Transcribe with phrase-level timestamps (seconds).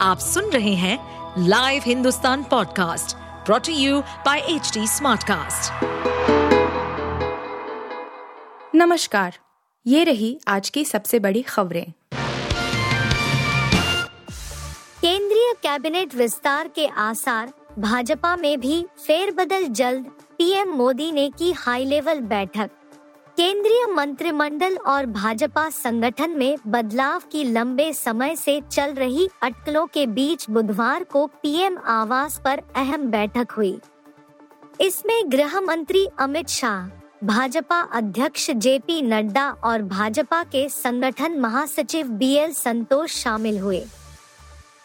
[0.00, 0.98] आप सुन रहे हैं
[1.48, 3.16] live Hindustan podcast
[3.46, 5.84] brought to you by H smartcast.
[8.74, 9.34] नमस्कार
[9.86, 11.84] ये रही आज की सबसे बड़ी खबरें
[15.00, 20.06] केंद्रीय कैबिनेट विस्तार के आसार भाजपा में भी फेरबदल जल्द
[20.38, 22.70] पीएम मोदी ने की हाई लेवल बैठक
[23.36, 30.06] केंद्रीय मंत्रिमंडल और भाजपा संगठन में बदलाव की लंबे समय से चल रही अटकलों के
[30.06, 33.78] बीच बुधवार को पीएम आवास पर अहम बैठक हुई।
[34.80, 36.88] इसमें गृह मंत्री अमित शाह,
[37.24, 43.84] भाजपा अध्यक्ष जेपी नड्डा और भाजपा के संगठन महासचिव बी एल संतोष शामिल हुए।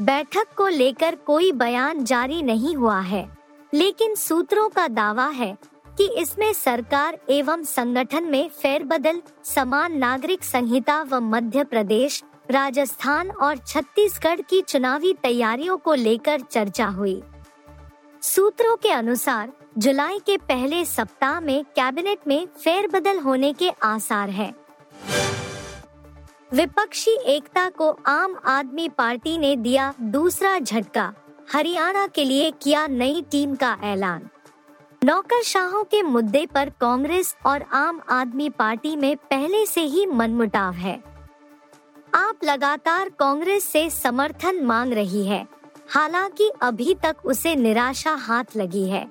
[0.00, 3.28] बैठक को लेकर कोई बयान जारी नहीं हुआ है,
[3.72, 5.56] लेकिन सूत्रों का दावा है
[5.98, 13.56] कि इसमें सरकार एवं संगठन में फेरबदल, समान नागरिक संहिता व मध्य प्रदेश, राजस्थान और
[13.56, 17.22] छत्तीसगढ़ की चुनावी तैयारियों को लेकर चर्चा हुई
[18.22, 24.54] सूत्रों के अनुसार, जुलाई के पहले सप्ताह में कैबिनेट में फेरबदल होने के आसार हैं।
[26.52, 31.12] विपक्षी एकता को आम आदमी पार्टी ने दिया दूसरा झटका,
[31.52, 34.28] हरियाणा के लिए किया नई टीम का ऐलान
[35.04, 41.02] नौकरशाहों के मुद्दे पर कांग्रेस और आम आदमी पार्टी में पहले से ही मनमुटाव है।
[42.14, 45.46] आप लगातार कांग्रेस से समर्थन मांग रही है,
[45.90, 49.06] हालाँकि अभी तक उसे निराशा हाथ लगी है।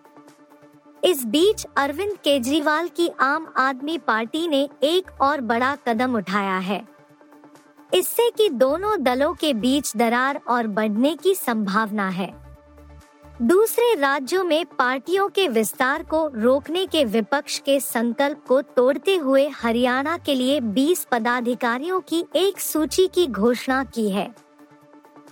[1.05, 6.88] इस बीच अरविंद केजरीवाल की आम आदमी पार्टी ने एक और बड़ा कदम उठाया है।
[7.94, 12.45] इससे कि दोनों दलों के बीच दरार और बढ़ने की संभावना है।
[13.41, 19.47] दूसरे राज्यों में पार्टियों के विस्तार को रोकने के विपक्ष के संकल्प को तोड़ते हुए
[19.55, 24.25] हरियाणा के लिए 20 पदाधिकारियों की एक सूची की घोषणा की है।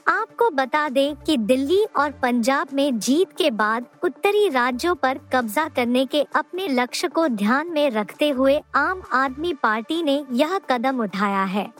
[0.08, 5.68] आपको बता दें कि दिल्ली और पंजाब में जीत के बाद उत्तरी राज्यों पर कब्जा
[5.68, 11.04] करने के अपने लक्ष्य को ध्यान में रखते हुए आम आदमी पार्टी ने यह कदम
[11.04, 11.72] उठाया है।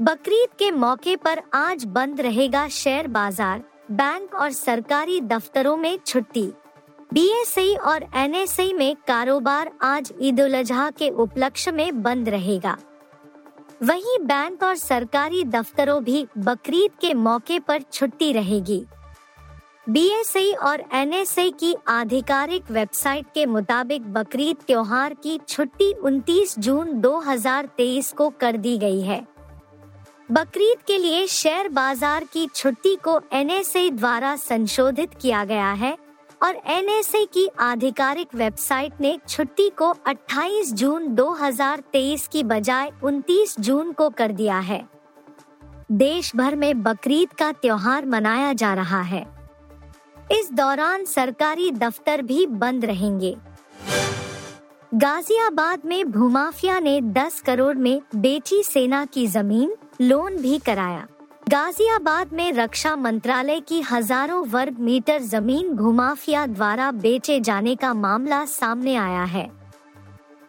[0.00, 6.52] बकरीद के मौके पर आज बंद रहेगा शेयर बाज़ार। बैंक और सरकारी दफ्तरों में छुट्टी।
[7.12, 12.76] बीएसई और एनएसई में कारोबार आज ईद उल अजहा के उपलक्ष्य में बंद रहेगा।
[13.82, 18.84] वहीं बैंक और सरकारी दफ्तरों भी बकरीद के मौके पर छुट्टी रहेगी।
[19.88, 28.12] बीएसई और एनएसई की आधिकारिक वेबसाइट के मुताबिक बकरीद त्योहार की छुट्टी 29 जून 2023
[28.12, 29.35] को कर दी गई है।
[30.28, 35.96] बकरीद के लिए शेयर बाज़ार की छुट्टी को एनएसए द्वारा संशोधित किया गया है
[36.42, 43.92] और एनएसए की आधिकारिक वेबसाइट ने छुट्टी को 28 जून 2023 की बजाय 29 जून
[43.92, 44.82] को कर दिया है।
[45.92, 49.24] देश भर में बकरीद का त्योहार मनाया जा रहा है।
[50.32, 53.36] इस दौरान सरकारी दफ्तर भी बंद रहेंगे।
[54.94, 61.06] गाजियाबाद में भूमाफिया ने 10 करोड़ में बेची सेना की ज़मीन लोन भी कराया।
[61.48, 68.44] गाजियाबाद में रक्षा मंत्रालय की हज़ारों वर्ग मीटर ज़मीन भूमाफिया द्वारा बेचे जाने का मामला
[68.44, 69.48] सामने आया है।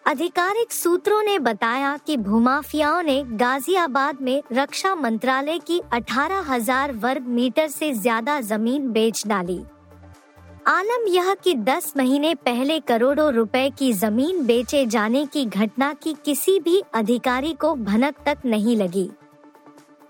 [0.05, 7.27] आधिकारिक सूत्रों ने बताया कि भूमाफियाओं ने गाजियाबाद में रक्षा मंत्रालय की अठारह हज़ार वर्ग
[7.29, 9.59] मीटर से ज़्यादा ज़मीन बेच डाली।
[10.67, 16.15] आलम यह कि 10 महीने पहले करोड़ों रुपए की ज़मीन बेचे जाने की घटना की
[16.25, 19.09] किसी भी अधिकारी को भनक तक नहीं लगी।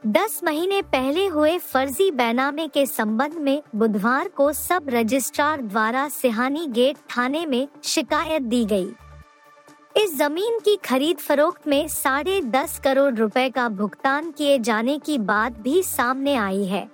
[0.03, 6.65] दस महीने पहले हुए फर्जी बैनामे के संबंध में बुधवार को सब रजिस्ट्रार द्वारा सिहानी
[6.67, 8.87] गेट थाने में शिकायत दी गई।
[9.97, 15.17] इस ज़मीन की खरीद फरोख्त में साढ़े दस करोड़ रुपए का भुगतान किए जाने की
[15.17, 16.87] बात भी सामने आई है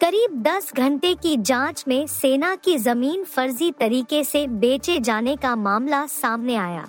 [0.00, 5.54] करीब 10 घंटे की जाँच में सेना की ज़मीन फर्जी तरीके से बेचे जाने का
[5.56, 6.86] मामला सामने आया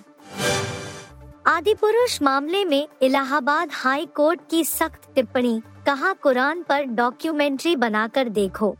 [1.47, 8.29] आदि पुरुष मामले में इलाहाबाद हाई कोर्ट की सख्त टिप्पणी, कहा कुरान पर डॉक्यूमेंट्री बनाकर
[8.29, 8.75] देखो।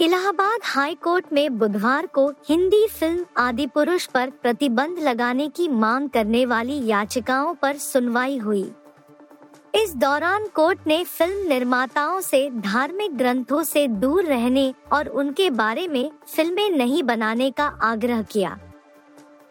[0.00, 6.08] इलाहाबाद हाई कोर्ट में बुधवार को हिंदी फ़िल्म आदि पुरुष पर प्रतिबंध लगाने की मांग
[6.08, 8.70] करने वाली याचिकाओं पर सुनवाई हुई।
[9.74, 15.88] इस दौरान कोर्ट ने फ़िल्म निर्माताओं से धार्मिक ग्रंथों से दूर रहने और उनके बारे
[15.88, 18.58] में फ़िल्में नहीं बनाने का आग्रह किया।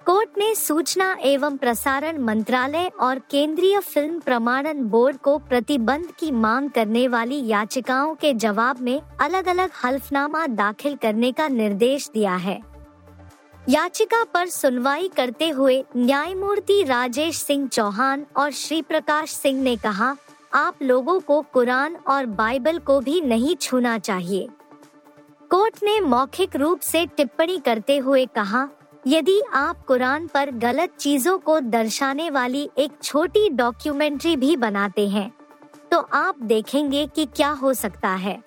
[0.05, 6.69] कोर्ट ने सूचना एवं प्रसारण मंत्रालय और केंद्रीय फ़िल्म प्रमाणन बोर्ड को प्रतिबंध की मांग
[6.69, 12.59] करने वाली याचिकाओं के जवाब में अलग अलग हल्फनामा दाखिल करने का निर्देश दिया है।
[13.69, 20.15] याचिका पर सुनवाई करते हुए न्यायमूर्ति राजेश सिंह चौहान और श्री प्रकाश सिंह ने कहा,
[20.53, 24.47] आप लोगों को कुरान और बाइबल को भी नहीं छूना चाहिए।
[25.51, 28.67] कोर्ट ने मौखिक रूप से टिप्पणी करते हुए कहा
[29.07, 35.31] यदि आप कुरान पर गलत चीज़ों को दर्शाने वाली एक छोटी डॉक्यूमेंट्री भी बनाते हैं
[35.91, 38.41] तो आप देखेंगे कि क्या हो सकता है।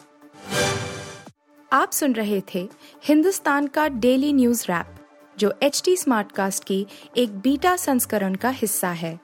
[1.72, 2.68] आप सुन रहे थे
[3.04, 4.94] हिंदुस्तान का डेली न्यूज़ रैप,
[5.38, 6.86] जो एच टी स्मार्टकास्ट की
[7.16, 9.18] एक बीटा संस्करण का हिस्सा है।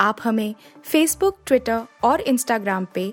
[0.00, 0.54] आप हमें
[0.84, 3.12] फेसबुक ट्विटर और इंस्टाग्राम पे